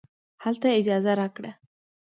هلته 0.43 0.65
یې 0.71 0.77
اجازه 0.81 1.11
راکړه. 1.19 1.51